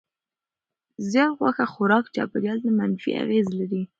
زیات 1.09 1.33
غوښه 1.37 1.65
خوراک 1.73 2.05
چاپیریال 2.15 2.59
ته 2.63 2.69
منفي 2.79 3.11
اغېز 3.23 3.47
لري. 3.59 3.81